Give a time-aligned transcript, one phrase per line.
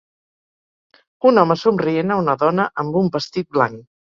[1.31, 3.89] Un home somrient a una dona amb un vestit blanc.